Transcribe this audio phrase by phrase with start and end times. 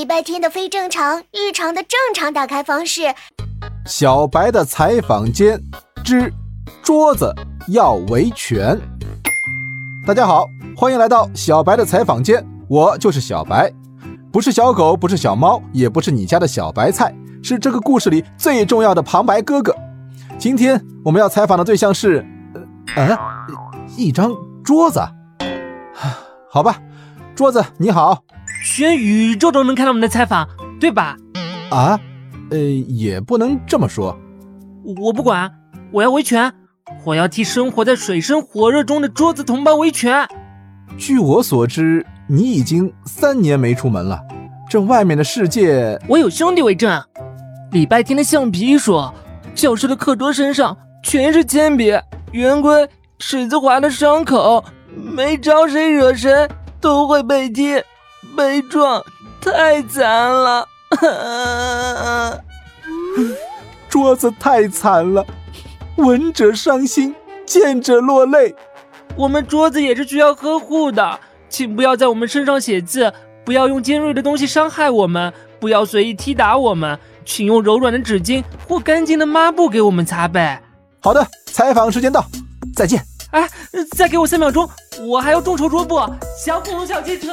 [0.00, 3.14] 礼拜天的非正常，日常的正常打开方式。
[3.84, 5.62] 小白的采访间
[6.02, 6.32] 之
[6.82, 7.30] 桌子
[7.68, 8.80] 要维权。
[10.06, 13.70] 大家好，欢迎来到小白的采访间，我就是小白，
[14.32, 19.76] 不是小狗，不是小猫，也不是你家的小白菜，是这个故事里最重要的旁白哥哥。
[20.38, 22.24] 今天我们要采访的对象是，
[22.96, 23.18] 呃，
[23.98, 24.32] 一张
[24.64, 24.98] 桌子。
[26.48, 26.80] 好吧，
[27.34, 28.24] 桌子你好。
[28.62, 30.46] 全宇宙都能看到我们的采访，
[30.78, 31.16] 对吧？
[31.70, 31.98] 啊，
[32.50, 34.16] 呃，也不能这么说。
[34.98, 35.50] 我不管，
[35.92, 36.52] 我要维权，
[37.04, 40.26] 我要替生活在水深火热中的桌子同胞维权。
[40.98, 44.20] 据我所知，你已经三年没出门了，
[44.68, 45.98] 这外面的世界……
[46.08, 47.02] 我有兄弟为证。
[47.72, 49.14] 礼拜天的橡皮说，
[49.54, 51.92] 教室的课桌身上全是铅笔、
[52.32, 52.86] 圆规、
[53.18, 54.62] 尺子划的伤口，
[54.94, 56.48] 没招谁惹谁
[56.80, 57.80] 都会被踢。
[58.36, 59.04] 被撞
[59.40, 60.68] 太惨了，
[63.88, 65.26] 桌子太惨了，
[65.96, 67.14] 闻者伤心，
[67.46, 68.54] 见者落泪。
[69.16, 71.18] 我们桌子也是需要呵护的，
[71.48, 73.12] 请不要在我们身上写字，
[73.44, 80.58] 不要用尖锐的东西伤害我们，不要随意踢打我们，请用柔软的纸巾或干净的抹布给我们擦背。
[81.00, 82.24] 好的，采访时间到，
[82.76, 83.02] 再见。
[83.32, 83.48] 哎，
[83.96, 84.68] 再给我三秒钟，
[85.06, 86.00] 我还要众筹桌布，
[86.44, 87.28] 小恐龙小汽车。